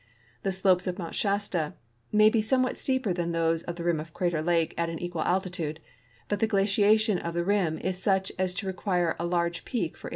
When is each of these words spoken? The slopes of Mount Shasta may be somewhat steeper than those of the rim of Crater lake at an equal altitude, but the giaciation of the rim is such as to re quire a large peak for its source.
The 0.41 0.51
slopes 0.51 0.87
of 0.87 0.97
Mount 0.97 1.13
Shasta 1.13 1.75
may 2.11 2.31
be 2.31 2.41
somewhat 2.41 2.75
steeper 2.75 3.13
than 3.13 3.33
those 3.33 3.61
of 3.61 3.75
the 3.75 3.83
rim 3.83 3.99
of 3.99 4.15
Crater 4.15 4.41
lake 4.41 4.73
at 4.75 4.89
an 4.89 4.97
equal 4.97 5.21
altitude, 5.21 5.79
but 6.27 6.39
the 6.39 6.47
giaciation 6.47 7.19
of 7.21 7.35
the 7.35 7.45
rim 7.45 7.77
is 7.77 8.01
such 8.01 8.31
as 8.39 8.55
to 8.55 8.65
re 8.65 8.73
quire 8.73 9.15
a 9.19 9.27
large 9.27 9.63
peak 9.63 9.91
for 9.95 10.07
its 10.07 10.07
source. 10.07 10.09